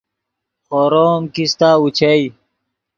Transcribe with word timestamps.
خورو 0.65 1.05
ام 1.13 1.23
کیستہ 1.33 1.69
اوچئے 1.79 2.15